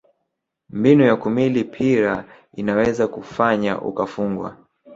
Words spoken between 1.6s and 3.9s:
pira inaweza kufanya